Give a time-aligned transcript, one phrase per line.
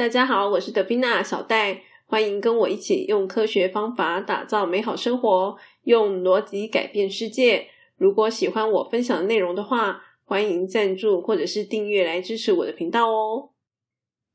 [0.00, 7.66] 大家好，我是德宾娜小戴，欢迎跟我一起用科学方法打造美好生活，用逻辑改变世界。
[7.98, 13.50] 如果喜欢我分享的内容的话，欢迎赞助或者是订阅来支持我的频道哦。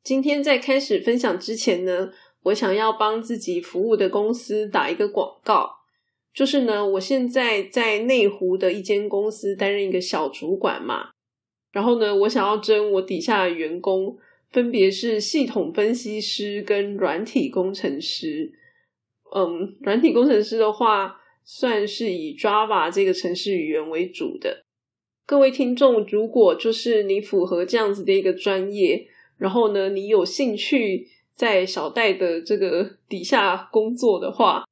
[0.04, 2.12] 今天在开始分享之前呢，
[2.44, 5.78] 我想要帮自己服务的公司打一个广告，
[6.32, 11.10] 就是呢，我现在在内湖的一间公司担任一个小主管嘛。
[11.72, 14.16] 然后呢，我想要征我底下的员工，
[14.56, 18.54] 分别是系统分析师跟软体工程师。
[19.36, 24.64] 嗯，软体工程师的话，算是以 Java 这个程式语言为主的。
[25.26, 29.06] 各位听众，如果就是你符合这样子的一个专业，
[29.38, 34.64] 然后呢，你有兴趣在小戴的这个底下工作的话，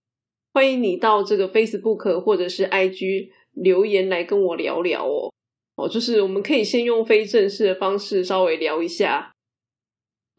[0.54, 5.30] 欢迎你到这个 Facebook 或者是 IG 留言来跟我聊聊哦。
[5.76, 9.33] 哦，就是我们可以先用非正式的方式稍微聊一下。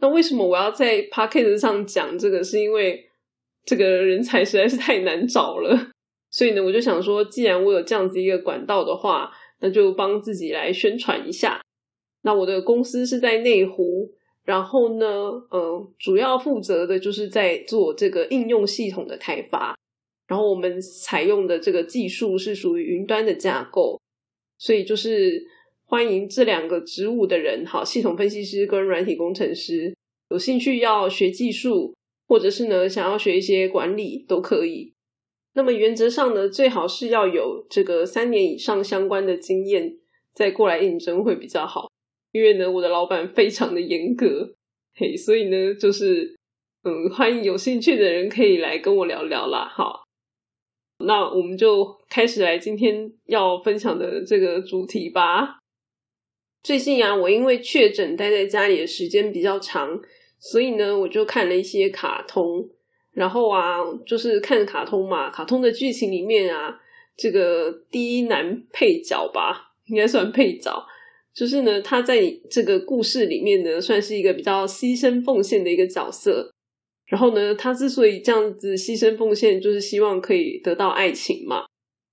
[0.05, 2.45] 那为什么我要在 p o c k e t 上讲这个？
[2.45, 3.09] 是因为
[3.65, 5.93] 这个人才实在是太难找了，
[6.31, 11.63] 所以呢，我就想说，既然我有这样子一个管道的话，那就帮自己来宣传一下。
[12.21, 14.13] 那我的公司是在内湖，
[14.45, 15.07] 然后呢，
[15.51, 19.75] 嗯，主要负责的就是在做这个应用系统的开发，
[20.29, 23.99] 然后我们采用的这个技术是属于云端的架构。
[24.59, 25.43] 所以就是
[25.87, 29.94] 欢迎这两个职务的人，好，系统分析师跟软体工程师，
[30.35, 31.95] 有兴趣要学技术，
[32.27, 34.93] 或者是呢想要学一些管理都可以。
[35.53, 39.97] 那么原则上呢，最好是要有这个三年以上相关的经验，
[40.35, 41.89] 再过来应征会比较好。
[42.33, 44.53] 因为呢，我的老板非常的严格，
[44.97, 46.35] 嘿，所以呢，就是
[46.83, 50.03] 嗯，欢迎有兴趣的人可以来跟我聊聊啦，好。
[51.07, 55.61] 那我们就开始来今天要分享的这个主题吧。
[56.65, 60.01] 最近啊，我因为确诊待在家里的时间比较长，
[60.51, 62.69] 所以呢，我就看了一些卡通。
[63.13, 66.77] 然后啊，就是看卡通嘛，卡通的剧情里面啊，
[67.17, 70.85] 这个第一男配角吧，应该算配角，
[71.33, 72.21] 就是呢，他在
[72.51, 76.51] 这个故事里面呢，算是一个比较牺牲奉献的一个角色。
[77.07, 81.65] 然后呢，他之所以这样子牺牲奉献，就是希望可以得到爱情嘛。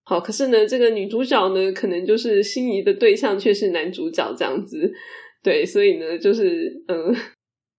[0.04, 4.94] 好，可是呢，这个女主角呢，可能就是心仪的对象却是男主角这样子。
[5.42, 7.16] 对，所以呢，就是嗯，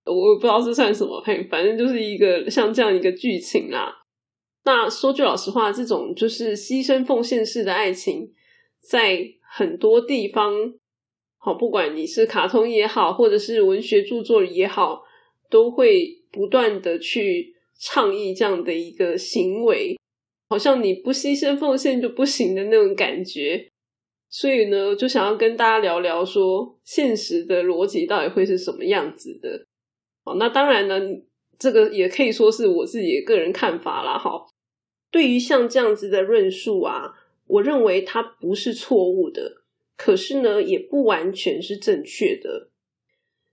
[0.04, 3.92] 我不知道是算什么，反反正就是一个像这样一个剧情啦。
[4.64, 8.32] 那说句老实话，这种就是牺牲奉献式的爱情，
[8.80, 9.24] 在
[9.56, 10.54] 很多地方，
[11.38, 15.02] 好，不管你是卡通也好，或者是文学著作也好，
[15.50, 16.20] 都会。
[16.32, 19.94] 不断的去倡议这样的一个行为，
[20.48, 23.68] 好像你不牺牲奉献就不行的那种感觉。
[24.30, 29.66] 所以呢，就想要跟大家聊聊，说现实的逻辑到底会是什么样子的。
[30.24, 31.00] 好，那当然呢，
[31.58, 34.18] 这个也可以说是我自己的个人看法啦。
[34.18, 34.46] 哈，
[35.10, 37.12] 对于像这样子的论述啊，
[37.46, 39.62] 我认为它不是错误的，
[39.96, 42.70] 可是呢，也不完全是正确的。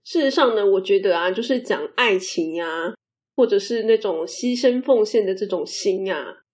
[0.04, 2.94] 事实上呢，我觉得啊，就是讲爱情啊，
[3.36, 6.44] 或者是那种牺牲奉献的这种心啊，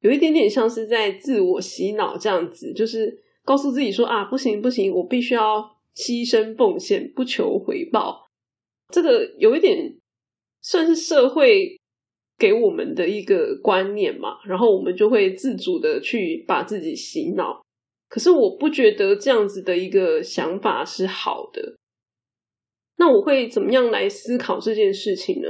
[0.00, 8.27] 有一点点像是在自我洗脑这样子，就是告诉自己说啊，不行不行，我必须要牺牲奉献，不求回报。
[8.92, 9.96] 这个有一点
[10.62, 11.78] 算是社会
[12.38, 17.62] 给我们的一个观念嘛，然后我们就会自主的去把自己洗脑。
[18.08, 21.76] 可是我不觉得这样子的一个想法是好的。
[22.96, 25.48] 那我会怎么样来思考这件事情呢？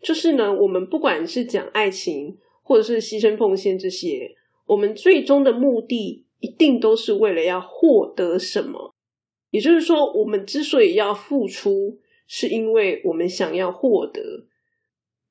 [0.00, 4.34] 就是呢，我们不管是讲爱情，或者是牺牲奉献这些，
[4.66, 8.94] 我们最终的目的一定都是为了要获得什么。
[9.50, 11.98] 也就是说，我们之所以要付出，
[12.30, 14.46] 是因为我们想要获得。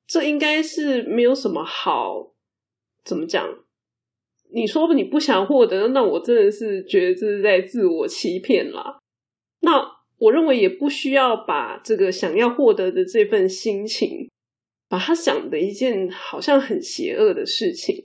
[0.06, 2.34] 这应该是没有什么好
[3.02, 3.64] 怎么讲？
[4.52, 8.98] 你说你不想获得，那我真的是觉得这是在自我欺骗啦。
[9.60, 9.98] 那。
[10.20, 14.28] 我认为也不需要把这个想要获得的这份心情，
[14.86, 18.04] 把它想的一件好像很邪恶的事情。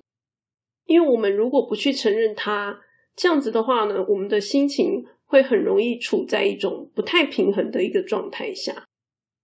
[0.86, 2.80] 因为我们如果不去承认它，
[3.18, 8.86] 这样子的话呢，我们的心情会很容易处在一种不太平衡的一个状态下。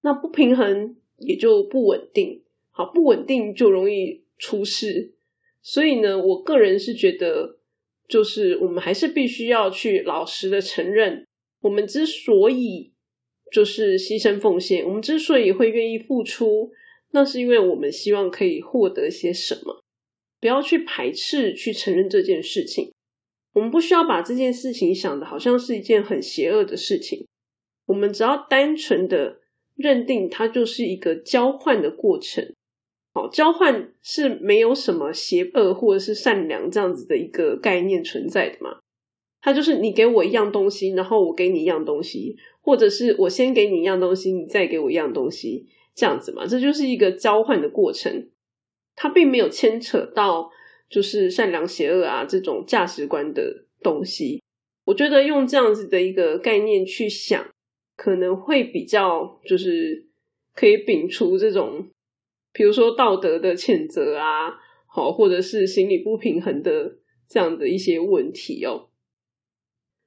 [0.01, 5.13] 那不平衡也就不稳定，好，不稳定就容易出事。
[5.61, 7.59] 所以呢，我个人是觉得，
[8.07, 11.25] 就是我们还是必须要去老实的承认。
[11.61, 12.91] 我们之所以
[13.51, 16.71] 就是牺牲奉献，我们之所以会愿意付出，
[17.11, 19.83] 那是因为我们希望可以获得些什么。
[20.39, 22.91] 不要去排斥去承认这件事情，
[23.53, 27.27] 我们不需要把这件事情想的好像是一件很邪恶的事情。
[27.85, 29.39] 我们只要单纯的
[29.75, 32.53] 认定它就是一个交换的过程。
[33.13, 38.79] 好，交换是没有什么邪恶或者是善良这样子的一个概念存在的嘛？
[39.41, 46.45] 它就是你给我一样东西，然后我给你一样东西，或者是我先给你一样东西，你再给我一样东西，这样子嘛？
[46.45, 48.29] 这就是一个交换的过程，
[48.95, 50.51] 它并没有牵扯到
[50.91, 54.43] 就是善良邪恶啊这种价值观的东西。
[54.83, 57.47] 我觉得用这样子的一个概念去想，
[57.95, 60.07] 可能会比较就是
[60.53, 61.87] 可以摒除这种，
[62.51, 66.97] 比如说道德的谴责啊，好，或者是心理不平衡的
[67.29, 68.89] 这样的一些问题哦。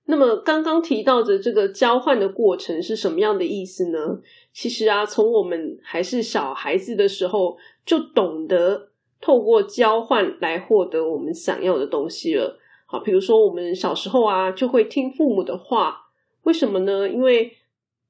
[0.07, 4.21] 那么刚刚提到的这个交换的过程是什么样的意思呢？
[4.53, 8.91] 其实啊，从我们还是小孩子的时候，就懂得
[9.25, 12.61] 透过交换来获得我们想要的东西了。
[12.85, 16.11] 好，比如说我们小时候啊，就会听父母的话，
[16.43, 17.09] 为什么呢？
[17.09, 17.57] 因为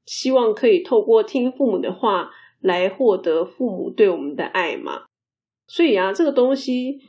[0.05, 5.05] 希望可以透过听父母的话来获得父母对我们的爱嘛。
[5.69, 7.01] 所以啊，这个东西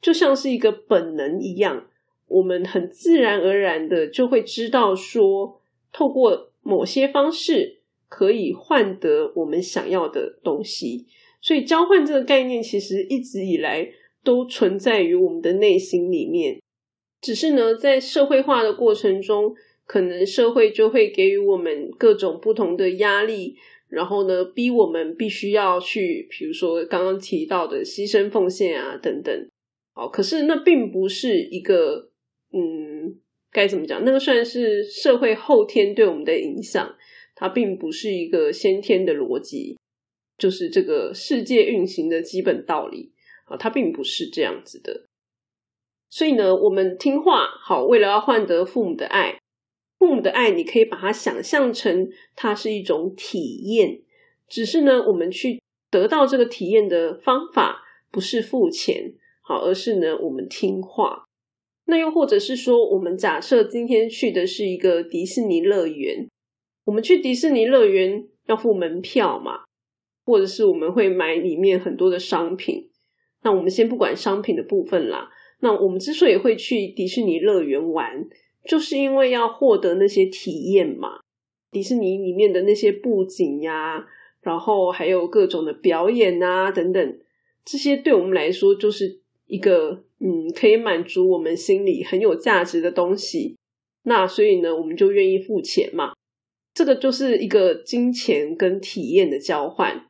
[0.00, 1.86] 就像是一个本能一样，
[2.26, 5.60] 我们很自然而然的就会知道说，
[5.92, 7.78] 透过某些方式
[8.08, 11.06] 可以换得我们想要的东西。
[11.42, 13.86] 所以交换这个概念，其实一直以来
[14.24, 16.60] 都存在于我们的内心里面。
[17.20, 19.54] 只是呢，在社会化的过程中，
[19.84, 23.56] 可能社会就会给予我们各种不同的压力，
[23.88, 29.48] 然后呢，逼我们必须要去，比如说刚刚提到的牺牲奉献啊等等。
[29.94, 32.10] 好，可是那并不是一个，
[32.52, 33.20] 嗯，
[33.52, 34.04] 该怎么讲？
[34.04, 36.94] 那个算是社会后天对我们的影响，
[37.34, 39.76] 它并不是一个先天的逻辑，
[40.42, 43.12] 就是这个世界运行的基本道理
[43.44, 45.06] 啊，它并不是这样子的。
[46.10, 49.38] 所以呢，我们听话好，为了要换得父母的爱，
[50.00, 54.00] 父母的爱，你可以把它想象成它是一种体验。
[54.48, 55.62] 只是呢，我们去
[55.92, 61.22] 得到这个体验的方法不是付钱，好，而是呢，我们听话。
[61.84, 66.28] 那又或者是说，我们假设今天去的是一个迪士尼乐园，
[66.86, 69.62] 我们去迪士尼乐园要付门票嘛，
[70.24, 72.90] 或者是我们会买里面很多的商品。
[73.42, 75.30] 那我们先不管商品的部分啦。
[75.60, 78.28] 那我们之所以会去迪士尼乐园玩，
[78.64, 81.20] 就是因为要获得那些体验嘛。
[81.70, 84.04] 迪士尼里面的那些布景呀，
[84.40, 87.18] 然后还有各种的表演啊等等，
[87.64, 93.56] 这些对我们来说就是一个嗯，可以满足我们心里很有价值的东西。
[94.04, 96.12] 那所以呢，我们就愿意付钱嘛。
[96.74, 100.06] 这个就是一个金钱跟体验的交换。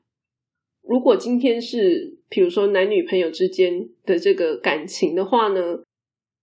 [0.82, 5.82] 如果今天是，比如说男女朋友之间的这个感情的话呢，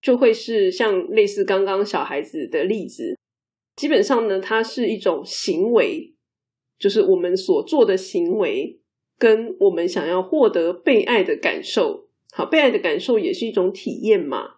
[0.01, 3.17] 就会是像类似刚刚小孩子的例子，
[3.75, 6.13] 基本上呢，它是一种行为，
[6.79, 8.79] 就是我们所做的行为，
[9.17, 14.55] 跟我们想要获得被爱的感受，好，被爱的感受也是一种体验嘛。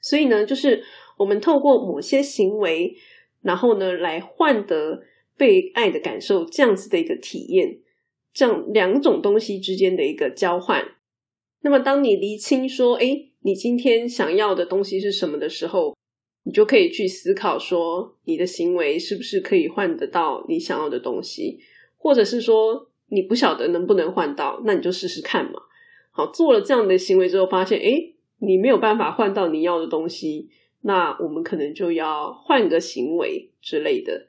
[0.00, 0.82] 所以呢，就是
[1.18, 2.96] 我们透过某些行为，
[3.42, 5.02] 然后呢，来换得
[5.36, 7.80] 被爱的感受，这样子的一个体验。
[8.36, 10.86] 这样两种东西之间的一个交换。
[11.62, 15.96] 那么，当你厘清说，哎，你今天想要的东西是什么的时候，
[16.42, 21.60] 你就可以去思考说，你的行为是不是可以换得到你想要的东西，
[21.96, 25.58] 或者是说你不晓得能不能换到，那你就试试看嘛。
[26.10, 30.50] 好，做了这样的行为之后，发现，哎，你没有办法换到你要的东西，
[30.82, 34.26] 那我们可能就要换个行为之类的。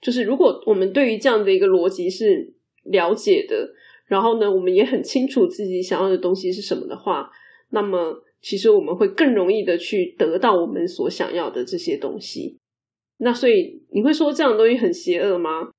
[0.00, 2.54] 就是如果我们对于这样的一个逻辑是。
[2.84, 3.72] 了解的，
[4.06, 7.30] 然后呢，我们也很清楚自己想要的东西是什么的话，
[7.70, 12.58] 那么其实我们会更容易的去得到我们所想要的这些东西。
[13.18, 15.70] 那所以你会说这样的东西很邪恶吗？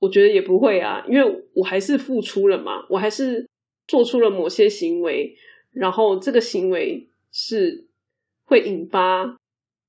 [0.00, 3.46] 我觉得也不会啊，因为我还是付出了嘛，我还是
[3.86, 5.36] 做出了某些行为，
[5.72, 7.88] 然后这个行为是
[8.44, 9.36] 会引发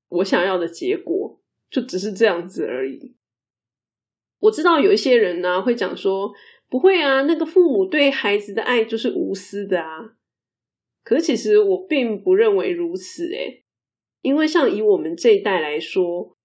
[0.10, 1.40] 我想要的结果，
[1.70, 3.14] 就只是这样子而已。
[4.40, 6.32] 我知道有一些人呢会讲说
[6.70, 10.16] 不会啊，那个父母对孩子的爱就是无私的啊。
[11.04, 13.64] 可是其实我并不认为如此诶，
[14.22, 16.36] 因为像以我们这一代来说，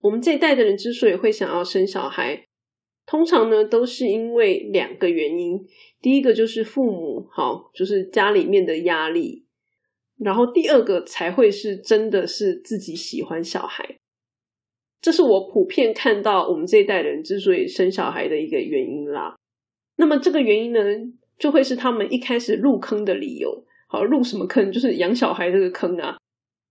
[0.00, 2.46] 我们这一代的人之所以会想要生小孩，
[3.06, 5.58] 通常呢都是因为两个原因。
[6.00, 9.46] 第一个就是父母好，就是家里面的压力，
[10.18, 13.96] 然后第二个才会是真的是自己喜欢小孩。
[15.04, 19.36] 这是我普遍看到我们这一代人之所以生小孩的一个原因啦。
[19.96, 20.80] 那么这个原因呢，
[21.38, 23.66] 就会是他们一开始入坑的理由。
[23.86, 24.72] 好，入什么坑？
[24.72, 26.16] 就是养小孩这个坑啊。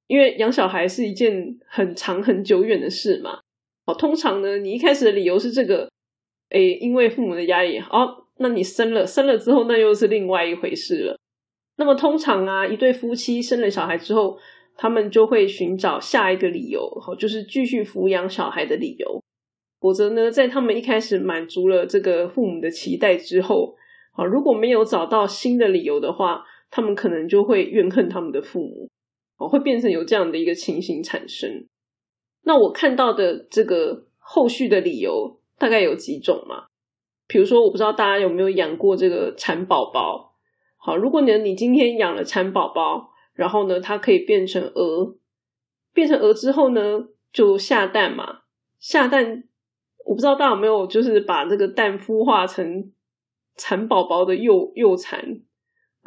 [0.08, 3.40] 因为养小孩是一件很长很久远的事嘛。
[3.86, 5.88] 好，通常呢，你一开始的理由是这个，
[6.50, 11.16] 诶，因为父母的压力，哦，那你生了，生了之后，那又是另外一回事了。
[11.78, 14.40] 那么通常啊，一对夫妻生了小孩之后，
[14.76, 19.22] 他们就会寻找下一个理由，好，就是继续抚养小孩的理由。
[19.80, 23.76] 否则呢，在他们一开始满足了这个父母的期待之后，
[24.14, 28.90] 好，如果没有找到新的理由的话，他们可能就会怨恨他们的父母，
[29.38, 31.68] 哦，会变成有这样的一个情形产生。
[32.44, 36.66] 那我看到的这个后续的理由大概有几种嘛？
[37.28, 40.34] 比如说，我不知道大家有没有养过这个蚕宝宝。
[40.78, 45.18] 好，如果呢你今天养了蚕宝宝，然后呢它可以变成蛾，
[45.94, 48.42] 变成蛾之后呢就下蛋嘛，
[48.80, 49.44] 下蛋，
[50.06, 52.92] 我不知道大家有没有就是把这个蛋孵化成
[53.56, 55.42] 蚕宝宝的幼幼蚕。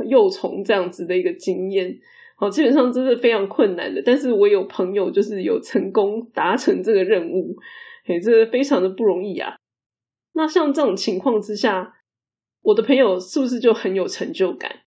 [0.04, 1.98] 幼虫这样子的一个经验，
[2.36, 4.02] 好，基本上这是非常困难的。
[4.04, 7.56] 但是我有朋友就是有成功达成这个任务，
[8.04, 9.56] 哎，这非常的不容易啊。
[10.34, 11.94] 那像这种情况之下，
[12.60, 14.80] 我的朋友是不是就很有成就感？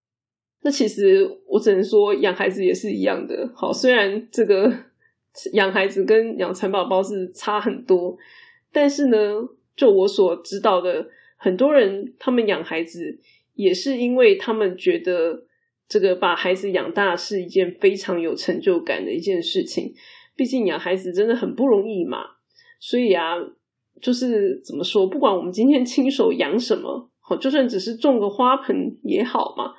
[0.62, 3.52] 那其实我只能说，养孩子也是一样的。
[3.56, 4.74] 好，虽然这个
[5.54, 8.18] 养孩子跟养蚕宝宝是差很多，
[8.72, 9.18] 但是呢，
[9.76, 13.20] 就我所知道的，很多人他们养孩子。
[13.56, 15.44] 也是因为他们觉得
[15.86, 19.94] 这个把孩子养大是一件非常有成就感的一件事情，
[20.34, 22.20] 毕竟养孩子真的很不容易嘛。
[22.80, 23.36] 所以啊，
[24.02, 29.74] 就是怎么说，不管我们今天亲手养什么，好，就算只是种个花盆也好嘛，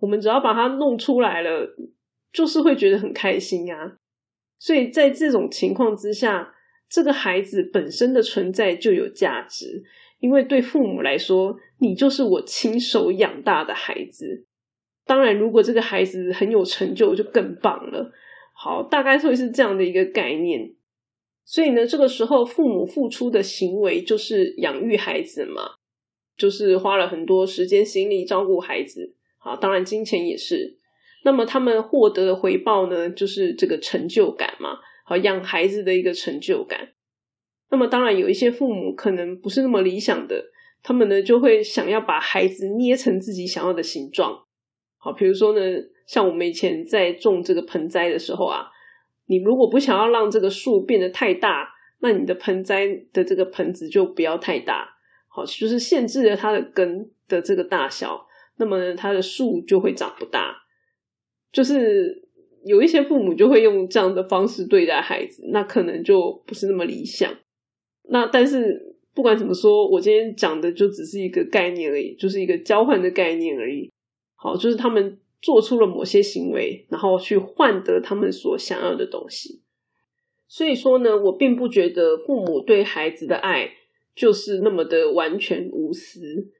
[0.00, 1.76] 我们只要把它弄出来了，
[2.32, 3.96] 就是会觉得很开心啊。
[4.58, 6.54] 所以在这种情况之下，
[6.88, 9.84] 这个孩子本身的存在就有价值。
[10.18, 14.44] 因为对父母来说，你就是我亲手养大的孩子。
[15.06, 18.12] 当然，如果这个孩子很有成就，就更棒了。
[18.52, 20.74] 好，大概会是这样的一个概念。
[21.46, 25.62] 所以呢，这个时候父母付出的行为就是养育孩子嘛，
[26.36, 29.14] 就是花了很多时间、心力照顾孩子。
[29.40, 30.76] 好，当然金钱也是。
[31.24, 34.78] 那么他们获得的回报呢，就是这个成就感嘛。
[35.04, 36.90] 好，养孩子的一个成就感。
[37.70, 40.44] 那么当然有一些父母可能不是那么理想的，
[40.82, 44.44] 他们呢就会想要把孩子捏成自己想要的形状。
[44.98, 45.60] 好，比如说呢，
[46.06, 48.66] 像我们以前在种这个盆栽的时候啊，
[49.26, 51.68] 你如果不想要让这个树变得太大，
[52.00, 54.88] 那你的盆栽的这个盆子就不要太大。
[55.28, 58.26] 好，就是限制了它的根的这个大小，
[58.60, 60.56] 那么它的树就会长不大。
[61.50, 62.28] 就是
[62.64, 67.34] 有一些父母就会用这样的方式对待孩子，那可能就不是那么理想。
[68.08, 73.90] 那但是不管怎么说，我今天讲的就只是一个概念而已，就是一个交换的概念而已。
[74.36, 79.62] 好，就是他们做出了某些行为，然后去换得他们所想要的东西。
[80.46, 83.72] 所以说呢，我并不觉得父母对孩子的爱
[84.14, 86.52] 就是那么的完全无私。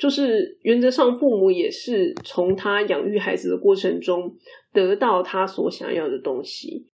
[0.00, 4.34] 就是原则上，父母也是从他养育孩子的过程中
[4.72, 6.86] 得到他所想要的东西。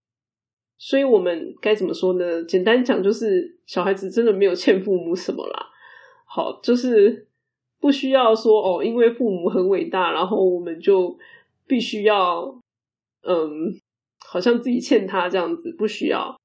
[0.76, 2.42] 所以我们该怎么说呢？
[2.42, 5.66] 简单讲，就是小孩子真的没有欠父母什么啦。
[6.26, 7.28] 好，就是
[7.80, 11.16] 不需要说哦，因为父母很伟大，然后我们就
[11.68, 12.42] 必须要，
[13.22, 13.80] 嗯，
[14.26, 16.36] 好像自己欠他这样子，不需要。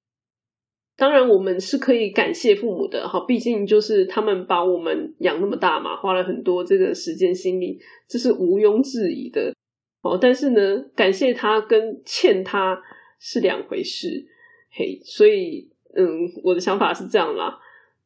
[0.97, 9.53] 当然，我们是可以感谢父母的，哈，毕竟就是他们把我们养那么大嘛，花了很多这个时间心力，这是毋庸置疑的。
[10.01, 12.81] 哦，但是呢，感谢他跟欠他。
[13.23, 14.25] 是两回事，
[14.71, 17.55] 嘿，所以，嗯，我的想法是这样啦，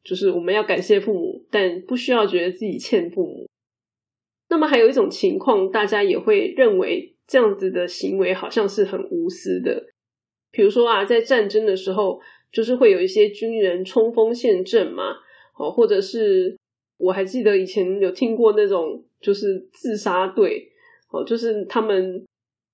[0.04, 3.48] 就是我们要感谢父母，但不需要觉得自己欠父母。
[4.50, 9.86] 那么还有一种情况，大家也会认为这样子的行为好像是很无私的，
[10.52, 12.20] 比如说啊，在战争的时候，
[12.56, 15.12] 就是会有一些军人冲锋陷阵嘛，
[15.58, 16.56] 哦，或者是
[16.96, 20.72] 我还记得以前有听过那种就是自杀队，
[21.12, 22.24] 哦，就是他们。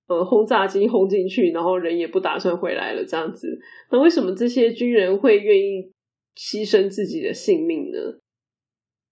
[0.05, 3.57] 呃，轰炸机轰进去，然后人也不打算回来了，这样子。
[3.89, 5.93] 那为什么这些军人会愿意
[6.35, 8.19] 牺牲自己的性命呢？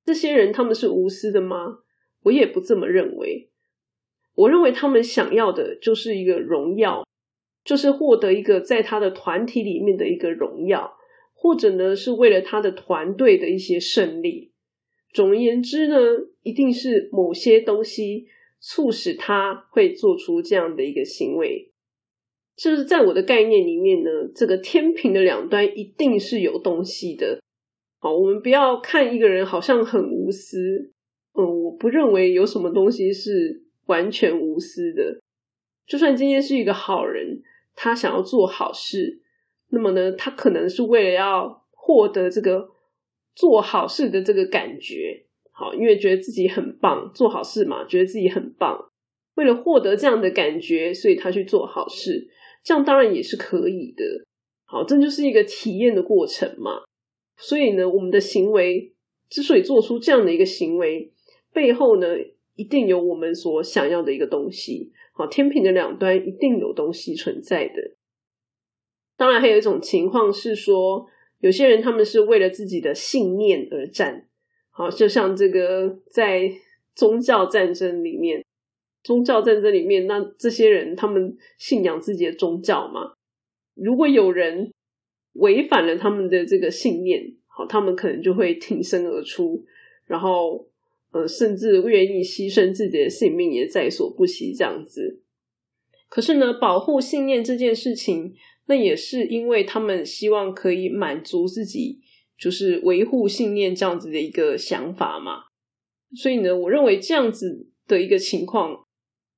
[0.04, 1.78] 这些人他们是无私的吗？
[2.24, 3.50] 我也不这么认为。
[4.36, 7.06] 我认为他们想要的就是一个荣耀，
[7.64, 10.98] 就是获得一个在他的团体里面的一个荣耀，
[11.34, 14.52] 或者呢是为了他的团队的一些胜利。
[15.14, 15.96] 总而言之呢，
[16.44, 18.28] 一定是某些东西。
[18.64, 21.72] 促使他会做出这样的一个行为，
[22.56, 27.40] 就是在我的概念里面呢，这个天平的两端一定是有东西的。
[27.98, 30.92] 好，我们不要看一个人好像很无私，
[31.34, 35.20] 嗯，我不认为有什么东西是完全无私的。
[35.88, 37.42] 就算今天是一个好人，
[37.76, 39.22] 他想要做好事，
[39.70, 42.70] 那么呢，他可能是为了要获得这个
[43.34, 48.90] 做好事的这个感觉，好，因为觉得自己很棒，做好事嘛，觉得自己很棒。
[49.36, 52.28] 为了获得这样的感觉，所以他去做好事，
[52.64, 54.04] 这样当然也是可以的。
[54.66, 56.82] 好，这就是一个体验的过程嘛。
[57.38, 58.94] 所以呢，我们的行为
[59.30, 61.12] 之所以做出这样的一个行为，
[61.54, 62.08] 背后呢，
[62.56, 64.92] 一定有我们所想要的一个东西。
[65.22, 67.96] 好，天平的两端一定有东西存在的。
[69.16, 71.06] 当然，还有一种情况是说，
[71.42, 74.28] 有些人他们是为了自己的信念而战。
[74.72, 76.52] 好，就像这个在
[76.96, 78.44] 宗教战争里面。
[79.04, 83.14] 宗教战争里面，那这些人他们信仰自己的宗教嘛？
[83.76, 84.72] 如果有人
[85.34, 89.64] 违反了他们的这个信念，好，他们可能就会挺身而出，
[90.06, 90.68] 然后
[91.12, 95.22] 呃，甚至愿意牺牲自己的性命也在所不惜这样子。
[96.10, 98.34] 可是呢，保护信念这件事情，
[98.68, 102.00] 那也是因为他们希望可以满足自己，
[102.38, 105.44] 就是维护信念这样子的一个想法嘛。
[106.16, 108.86] 所以呢，我认为这样子的一个情况。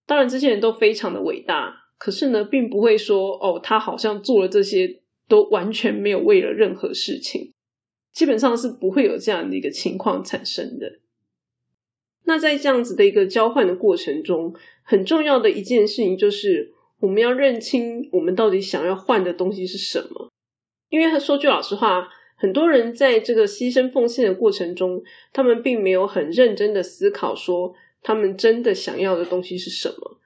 [0.05, 7.53] 当然，这些人都非常的伟大，可是呢，并不会说哦，他好像做了这些都完全没有为了任何事情，
[8.11, 10.99] 基本上是不会有这样的一个情况产生的。
[12.25, 14.53] 那在这样子的一个交换的过程中，
[14.83, 20.29] 很重要的一件事情就是我们要认清我们到底想要换的东西是什么。
[20.89, 25.01] 因为他说句老实话，很多人在这个牺牲奉献的过程中，
[25.31, 27.73] 他们并没有很认真的思考说。
[28.05, 30.19] 他们真的想要的东西是什么？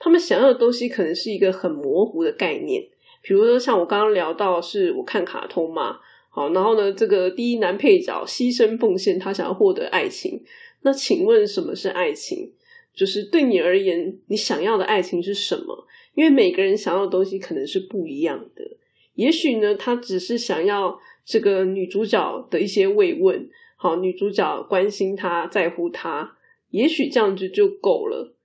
[0.00, 2.82] 他们想要的东西可能是一个很模糊的概念，
[3.22, 10.42] 比如说像我刚刚聊到，是我看卡通嘛，好，然后呢，这个第一男配角牺牲奉献，他想要获得爱情。
[10.82, 12.52] 那请问什么是爱情？
[12.94, 15.86] 就是对你而言，你想要的爱情是什么？
[16.14, 18.76] 因为每个人想要的东西可能是不一样的。
[19.14, 26.36] 也许呢，他只是想要这个女主角的一些慰问，好，女主角关心他，在乎他。
[26.70, 28.36] 也许这样子就够了。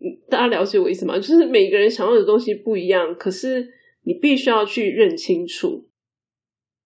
[0.00, 1.16] 嗯大家了解我意思吗？
[1.16, 5.86] 就是每个人想要的东西不一样，可是你必须要去认清楚。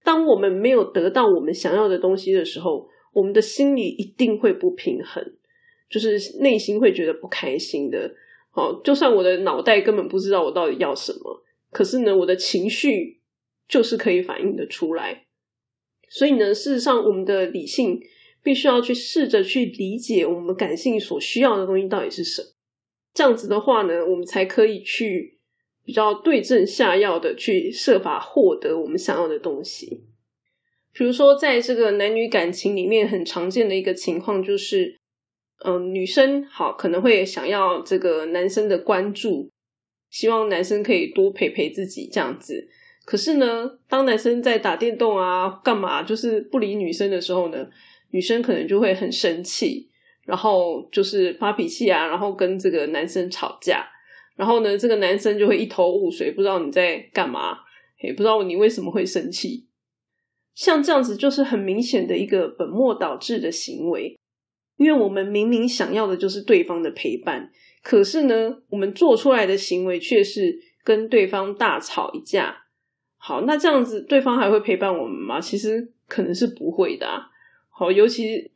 [0.03, 5.24] 当我们没有得到我们想要的东西的时候，我们的心里一定会不平衡，
[5.88, 8.14] 就是内心会觉得不开心的。
[8.50, 13.22] 好，就算我的脑袋根本不知道我到底要什么，可是呢，我的情绪
[13.66, 15.24] 就是可以反映的出来。
[16.11, 18.00] 所以呢，事实上，我们的理性。
[18.44, 22.48] 必须要去试着去理解我们感性所需要的东西到底是什么，
[23.14, 25.38] 这样子的话呢，我们才可以去
[25.83, 30.05] 比较对症下药的去设法获得我们想要的东西。
[30.97, 34.97] 比如说，在这个男女感情里面，很常见的一个情况就是，
[35.65, 39.51] 嗯，女生好可能会想要这个男生的关注，
[40.09, 42.69] 希望男生可以多陪陪自己这样子。
[43.05, 47.67] 可是呢，当男生在打电动啊、干嘛，就是不理女生的时候呢？
[48.11, 49.91] 女生可能就会很生气，
[50.25, 53.85] 然后就是发脾气啊，然后跟这个男生吵架，
[54.37, 57.59] 然后呢，这个男生就会一头雾水，不知道你在干嘛，
[58.01, 59.67] 也不知道你为什么会生气。
[60.55, 64.17] 像这样子就是很明显的一个本末倒置的行为，
[64.77, 67.51] 因为我们明明想要的就是对方的陪伴，
[67.83, 72.62] 可是呢，我们做出来的行为却是跟对方大吵一架。
[73.17, 75.40] 好，那这样子对方还会陪伴我们吗？
[75.40, 77.07] 其实可能是不会的。
[77.71, 78.51] 好，尤其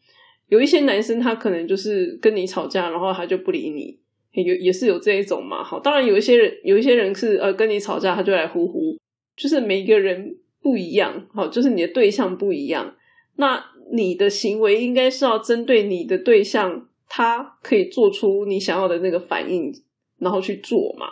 [0.48, 3.98] 有一些男生，他可能就是跟你吵架，然后他就不理你，
[4.42, 5.64] 有也是有这一种嘛。
[5.64, 8.96] 好，当然有一些人，有一些人是呃跟你吵架，他就来呼呼，
[9.36, 10.36] 就是每一个人
[10.68, 12.94] 不一样，好，就是你的对象不一样。
[13.36, 19.72] 那你的行为应该是要针对你的对象，他可以做出你想要的那个反应，
[20.18, 21.06] 然后去做嘛。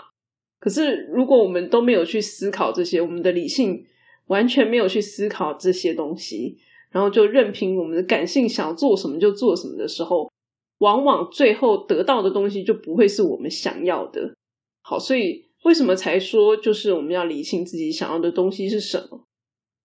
[0.61, 3.87] 可是如果我们都没有去思考这些，我们的理性
[4.27, 6.59] 完全没有去思考这些东西。
[6.92, 10.31] 然后就任凭我们的感性想做什么就做什么的时候，
[10.79, 14.35] 往往最后得到的东西就不会是我们想要的。
[14.83, 19.26] 好，所以为什么才说就是我们要理清自己想要的东西是什么？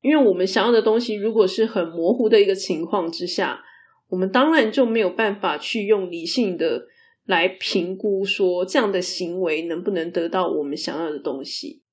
[0.01, 3.63] 因为我们想要的东西如果是很模糊的一个情况之下，
[4.09, 6.87] 我们当然就没有办法去用理性的
[7.25, 11.83] 来评估说这样的行为能不能得到我们想要的东西。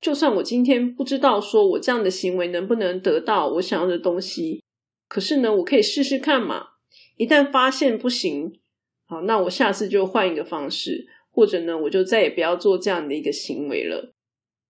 [0.00, 4.62] 就算我今天不知道说我这样的行为能不能得到我想要的东西，
[5.08, 6.68] 可是呢，我可以试试看嘛。
[7.16, 8.60] 一旦发现不行，
[9.06, 14.14] 好，那我下次就换一个方式，或者呢，我就再也不要做这样的一个行为了。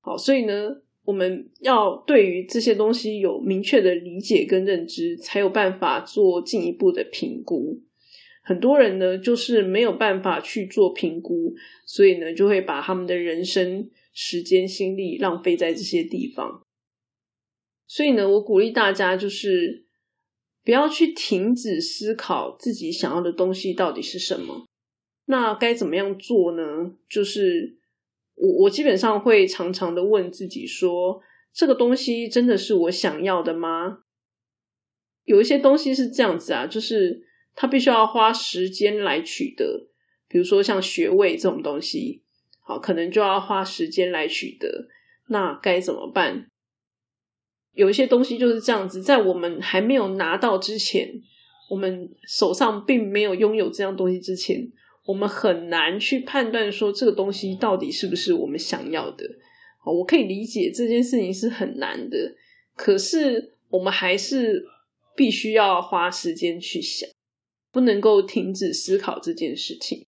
[0.01, 7.81] 好，所以呢，我们要对于这些东西有明确的理解跟认知，才有办法做进一步的评估。
[8.43, 11.55] 很多人呢，就是没有办法去做评估，
[11.87, 13.91] 所以呢，就会把他们的人生。
[14.21, 16.61] 时间心力浪费在这些地方，
[17.87, 19.87] 所以呢，我鼓励大家就是，
[20.65, 24.67] 不要去停止思考自己想要的东西到底是什么。
[25.27, 26.97] 那该怎么样做呢？
[27.09, 27.78] 就是
[28.41, 31.21] 我我基本上会常常的问自己说：
[31.53, 33.99] 这个东西真的是我想要的吗？
[35.25, 39.89] 有一些东西是这样子啊，就是它必须要花时间来取得，
[40.29, 42.23] 比如说像学位这种东西，
[42.61, 44.89] 好，可能就要花时间来取得。
[45.29, 46.49] 那该怎么办？
[47.73, 51.21] 有一些东西就是这样子，在我们还没有拿到之前，
[51.71, 54.73] 我们手上并没有拥有这样东西之前，
[55.09, 59.25] 我们很难去判断说这个东西到底是不是我们想要的。
[59.85, 62.37] 我可以理解这件事情是很难的，
[62.77, 64.67] 可是我们还是。
[65.19, 67.11] 必须要花时间去想，
[67.73, 70.07] 不能够停止思考这件事情。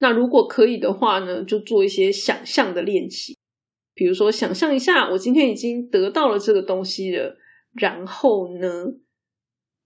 [0.00, 3.34] 那如果可以的话呢，就做一些想象的练习。
[3.94, 7.38] 比如说，想象一下，我今天已经得到了这个东西了，
[7.72, 8.92] 然后呢，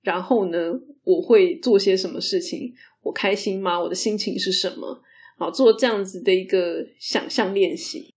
[0.03, 0.73] 然后呢，
[1.05, 2.75] 我会做些什么事情？
[3.07, 3.81] 我开心吗？
[3.81, 5.01] 我的心情是什么？
[5.38, 8.12] 好，做这样子的一个想象练习，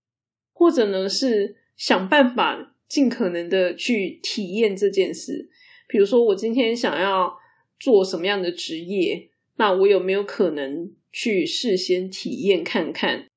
[0.54, 5.50] 或者呢，是想办法尽可能的去体验这件事。
[5.88, 7.38] 比如说，我今天想要
[7.80, 13.28] 做什么样的职业，那我有没有可能去事先体验看看？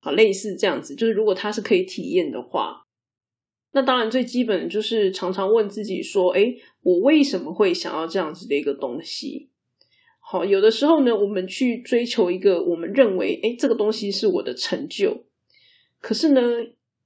[0.00, 2.84] 好，类似这样子，就是如果它是可以体验的话，
[3.72, 9.48] 那当然最基本的就是常常问自己说：，哎，我为什么会想要这样子的一个东西？
[10.32, 15.24] 好，有的时候呢，我们去追求一个我们认为，哎，这个东西是我的成就，
[16.00, 16.40] 可是呢，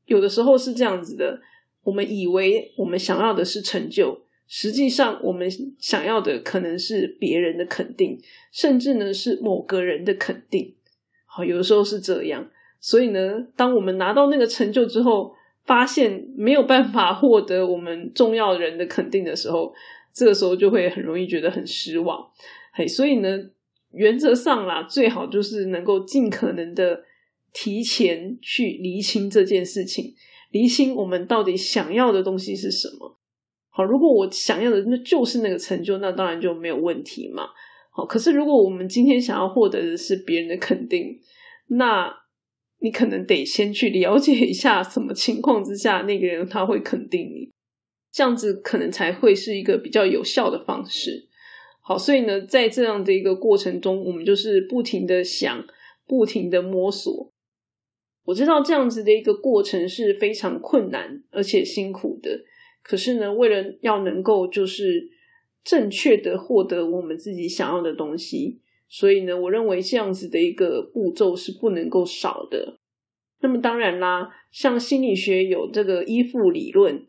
[0.04, 1.40] 有的时候是这样子的，
[1.82, 4.22] 我们以为我们想要的是成就。
[4.46, 8.16] 实际上，我们想要的可能是别人的肯定，
[8.52, 10.76] 甚至呢是某个人的肯定。
[11.24, 12.48] 好，有的时候是这样。
[12.78, 15.34] 所以呢，当我们拿到那个成就之后，
[15.64, 19.74] 发现没有办法获得我们重要人的肯定的时候，
[20.14, 22.24] 这个时候就会很容易觉得很失望。
[22.78, 23.38] 嘿，所以呢，
[23.92, 27.04] 原则上啦，最好就是能够尽可能的
[27.54, 30.12] 提前去厘清这件事情，
[30.50, 33.18] 厘清我们到底想要的东西是什么。
[33.70, 37.44] 好，如果我想要的那就是那个成就，那当然就没有问题嘛。
[37.90, 41.18] 好，可是如果我们今天想要获得的是别人的肯定，
[41.68, 42.14] 那
[42.80, 47.50] 你可能得先去了解一下什么情况之下那个人他会肯定你，
[48.12, 51.25] 这样子可能才会是一个比较有效的方式。
[51.88, 55.64] 好，所以呢，在这样的一个过程中，我们就是不停的想，
[56.04, 57.32] 不停的摸索。
[58.24, 62.40] 我知道这样子的一个过程是非常困难而且辛苦的。
[62.82, 65.10] 可是呢，为了要能够就是
[65.62, 72.80] 正确的获得我们自己想要的东西，所以呢，我认为这样子的一个步骤是不能够少的。
[73.42, 77.06] 那么当然啦，像心理学有这个依附理论，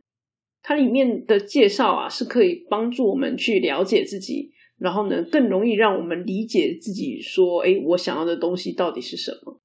[0.62, 9.60] 它里面的介绍啊，是可以帮助我们去了解自己，然后呢，更容易让我们理解自己说，哎，我想要的东西到底是什么？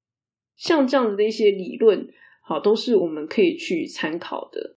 [0.55, 2.07] 像这样子的一些理论，
[2.41, 4.77] 好，都是我们可以去参考的。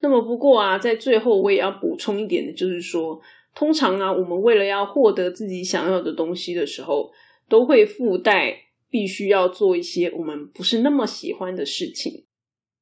[0.00, 3.20] 那么不过啊，在最后我也要补充一点的，就是说，
[3.54, 7.10] 通常啊，我们为了要获得自己想要的东西的时候，
[7.48, 8.54] 都会附带
[8.90, 12.26] 必须要做一些我们不是那么喜欢的事情。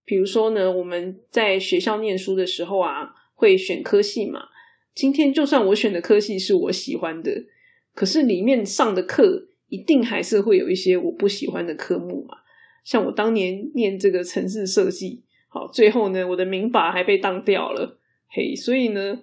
[0.05, 4.49] 比如说呢，我们在学校念书的时候啊，会选科系嘛。
[4.95, 7.45] 今天就算我选的科系是我喜欢的，
[7.95, 12.37] 可是里面上的课一定还是会有一些我不喜欢的科目嘛。
[12.85, 15.23] 像我当年念这个城市设计。
[15.55, 17.99] 好，最后呢，我的民法还被当掉了，
[18.31, 19.21] 嘿，所以呢，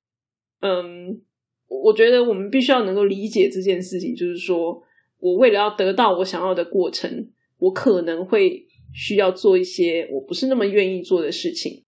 [0.62, 1.20] 嗯，
[1.68, 4.80] 我觉得我们必须要能够理解这件事情，就是说
[5.18, 11.84] 我为了要得到我想要的过程，我可能会需要做一些我不是那么愿意做的事情。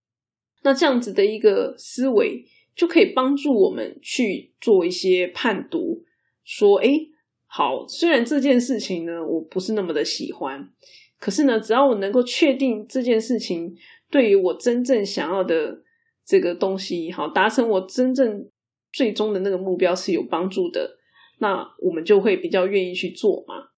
[0.64, 2.44] 那这样子的一个思维，
[2.76, 6.04] 就可以帮助我们去做一些判读，
[6.44, 7.08] 说，哎，
[7.48, 10.70] 好，虽然这件事情呢，我不是那么的喜欢，
[11.20, 13.76] 可是呢，只要我能够确定这件事情。
[14.10, 15.84] 对于我真正想要的
[16.26, 18.50] 这个东西，好达成我真正
[18.92, 20.98] 最终的那个目标是有帮助的，
[21.40, 23.70] 那我们就会比较愿意去做嘛。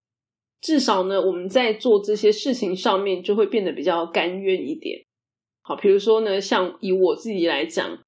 [0.60, 5.06] 至少呢，我们在做这些事情上面就会变得比较甘愿一点。
[5.62, 8.04] 好，比如说呢，像以我自己来讲，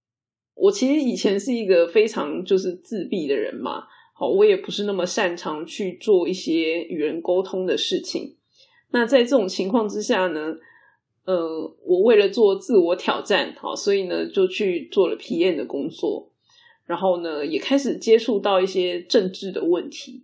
[0.55, 8.35] 我其实以前是一个非常就是自闭的人嘛，好，我也不是那么擅长去做一些与人沟通的事情。
[8.91, 10.55] 那在这种情况之下呢？
[11.25, 16.31] 呃，我为了做自我挑战，好，所以呢就去做了 PM 的工作，
[16.85, 20.23] 然后呢也开始接触到一些政治的问题。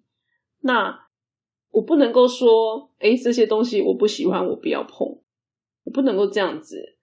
[0.59, 1.07] 那
[1.71, 5.07] 我不能够说，哎，这些东西我不喜欢，我不要碰，
[5.85, 6.95] 我不能够这样子。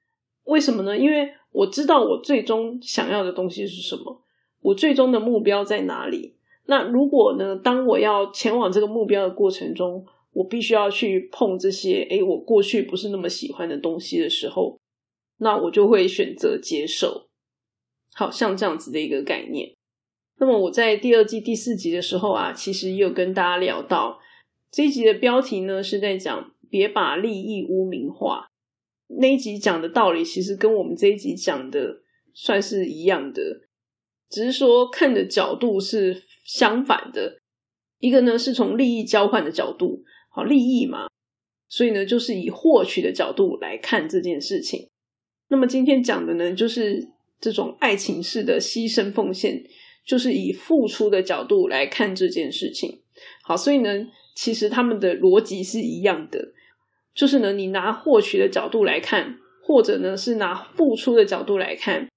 [0.45, 0.97] 为什么呢？
[0.97, 4.23] 因为我知道我最终想要的东西是什么，
[4.61, 6.37] 我最终的目标在哪里？
[6.67, 14.79] 那如果呢，当我要前往这个目标的过程中，我必须要去碰这些，诶，我过去不是那么喜欢的东西的时候，
[15.39, 17.27] 那我就会选择接受。
[18.15, 19.75] 好像这样子的一个概念。
[20.41, 24.19] 那么我在第二季第四集的时候啊，其实也有跟大家聊到
[24.71, 28.49] 这一集的标题呢，是在讲别把利益污名化。
[29.09, 33.43] 那一集讲的道理，其实跟我们这一集讲的算是一样的，
[34.29, 37.41] 只是说看的角度是相反的。
[37.99, 41.09] 一个呢是从利益交换的角度，好利益嘛，
[41.69, 44.89] 所以呢就是以获取的角度来看这件事情。
[45.49, 47.09] 那么今天讲的呢，就是
[47.41, 49.65] 这种爱情式的牺牲奉献。
[50.07, 53.03] 就是以付出的角度来看这件事情，
[53.43, 53.91] 好，所以呢，
[54.35, 56.55] 其实他们的逻辑是一样的，
[57.19, 62.09] 就是呢，你拿获取的角度来看，或者呢是拿付出的角度来看，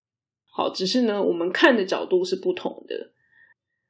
[0.52, 3.10] 好，只是呢我们看的角度是不同的。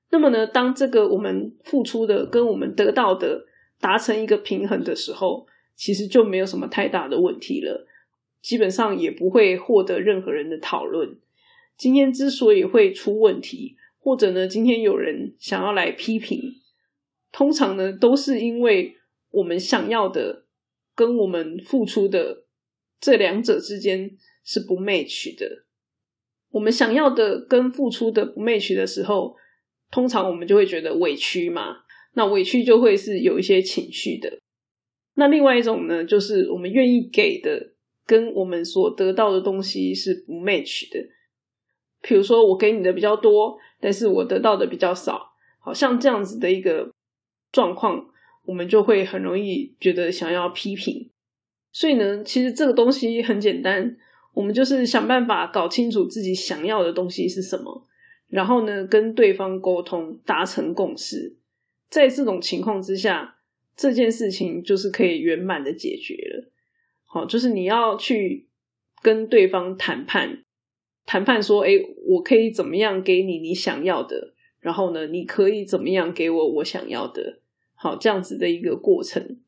[0.10, 3.44] 那么呢，当这个我们付出的跟我们得到的
[3.82, 5.46] 达成一个平衡的时候，
[5.76, 7.86] 其实就没有什么太大的问题了，
[8.42, 11.18] 基本上也不会获得任何人的讨论。
[11.76, 13.76] 今天之所以会出问题。
[14.04, 16.56] 或者呢，今天有人想要来批评，
[17.32, 18.96] 通常呢都是因为
[19.30, 20.46] 我们想要的
[21.02, 22.44] 跟我们付出的
[23.00, 24.12] 这两者之间
[24.44, 25.66] 是不 match 的。
[26.52, 29.36] 我们想要的跟付出的不 match 的时候，
[29.90, 31.78] 通常我们就会觉得委屈嘛。
[32.14, 34.38] 那委屈就会是有一些情绪的。
[35.16, 37.74] 那另外一种呢，就是我们愿意给的
[38.06, 41.00] 跟我们所得到的东西是不 match 的。
[42.04, 43.58] 比如说，我给你的比较多。
[43.84, 46.88] 但是我得到的比较少，好像这样子的一个
[47.52, 48.06] 状况，
[48.44, 51.10] 我们就会很容易觉得想要批评。
[51.72, 53.98] 所以呢，其实这个东西很简单，
[54.34, 57.88] 我们就是想办法搞清楚自己想要的东西是什么，
[58.28, 61.38] 然后呢，跟对方沟通，达成共识。
[61.90, 63.38] 在这种情况之下，
[63.76, 66.52] 这件事情就是可以圆满的解决了。
[67.06, 68.48] 好，就是你要去
[69.02, 70.44] 跟对方谈判。
[71.06, 71.72] 谈判说：“哎，
[72.06, 74.34] 我可以怎么样给你你想要的？
[74.60, 77.41] 然后呢，你可以怎么样给我我想要的？
[77.82, 79.40] 好，这样子的一个过程，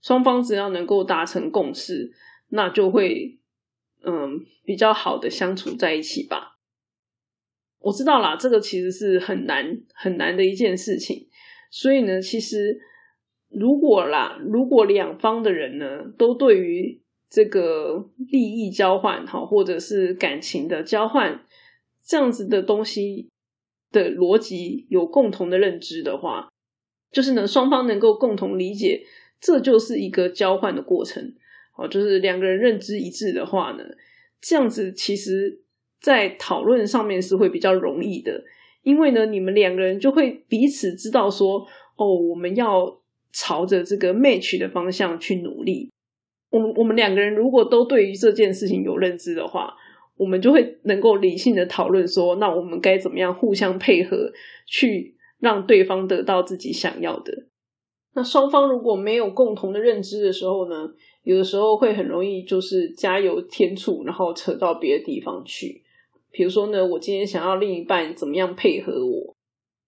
[0.00, 2.12] 双方只要能够达成共识，
[2.48, 3.38] 那就会
[4.02, 6.58] 嗯比较好的相处在一起吧。
[7.80, 11.28] 我知道啦，这个其实是很难很难的一件事情。
[11.70, 12.80] 所以呢，其实
[13.50, 17.02] 如果啦，如果两方的人呢都对于。
[17.34, 21.46] 这个利益交换，哈，或者是感情的交换，
[22.04, 23.30] 这样子的东西
[23.90, 26.51] 的逻辑有共同的认知的话，
[27.12, 29.04] 就是呢，双方能够共同理解，
[29.40, 31.34] 这就是一个交换的过程，
[31.76, 33.84] 哦，就是两个人认知一致的话呢，
[34.40, 35.60] 这样子其实，
[36.00, 38.42] 在讨论上面是会比较容易的，
[38.82, 43.00] 因为呢，你们两个人就会彼此知道说，哦，我们要
[43.32, 45.90] 朝着这个 match 的方向去努力。
[46.50, 49.74] 我们我们两个人如果都对于这件事情有认知的话，
[50.16, 54.32] 我们就会能够理性的讨论说，那我们该怎么样互相配合，
[54.66, 57.32] 去让对方得到自己想要的。
[58.14, 60.88] 那双方如果没有共同的认知的时候呢，
[61.24, 65.82] 有的时候会很容易就是加油添醋，然后扯到别的地方去。
[66.30, 69.34] 比如说呢，我今天想要另一半怎么样配合我，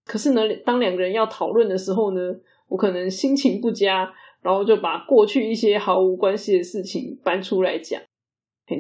[0.04, 2.20] 可是呢，当两个人要讨论的时候呢，
[2.68, 4.12] 我可能心情不佳。
[4.44, 7.98] 然后就把过去一些毫无关系的事情搬出来讲，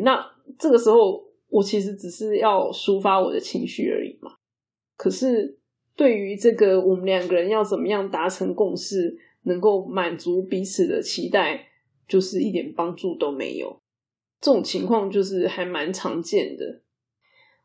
[0.02, 0.22] 那
[0.58, 4.34] 这个时候我其实只是要抒发我的情绪而已嘛。
[4.98, 5.58] 可是
[5.96, 11.68] 对于这个我们两个人要怎么样达成共识，能够满足彼此的期待，
[12.08, 13.78] 就是一点帮助都没有。
[14.40, 16.82] 这种情况就是还蛮常见的。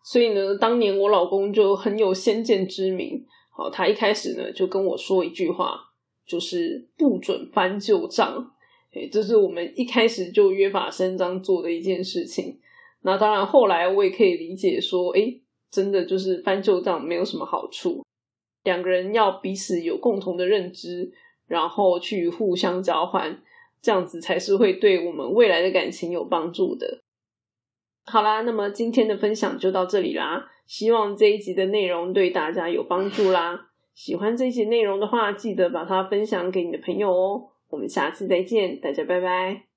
[0.04, 5.86] 所以呢，当年我老公就很有先见之明，好，他一开始呢就跟我说一句话。
[6.28, 8.52] 就是不准翻旧账，
[8.94, 12.60] 诶，这是我们一开始就约法三章做的一件事情。
[13.02, 18.04] 那当然，后来我也可以理解说，诶，真的就是翻旧账没有什么好处。
[18.64, 21.12] 两个人要彼此有共同的认知，
[21.48, 23.42] 然后去互相交换，
[23.82, 27.02] 这样子才是会对我们未来的感情有帮助的。
[28.06, 33.68] 好啦，那么今天的分享就到这里啦，希望这一集的内容对大家有帮助啦。
[33.94, 37.50] 喜欢这些内容的话，记得把它分享给你的朋友哦。
[37.70, 39.69] 我们下次再见，大家拜拜。